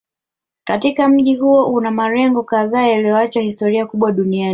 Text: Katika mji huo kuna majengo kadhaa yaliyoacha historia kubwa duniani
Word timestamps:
Katika 0.63 1.07
mji 1.09 1.35
huo 1.35 1.71
kuna 1.71 1.91
majengo 1.91 2.43
kadhaa 2.43 2.85
yaliyoacha 2.87 3.41
historia 3.41 3.85
kubwa 3.85 4.11
duniani 4.11 4.49